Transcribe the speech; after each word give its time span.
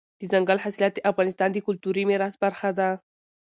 دځنګل 0.19 0.57
حاصلات 0.63 0.93
د 0.95 0.99
افغانستان 1.11 1.49
د 1.53 1.57
کلتوري 1.67 2.03
میراث 2.09 2.35
برخه 2.43 2.69
ده. 2.79 2.89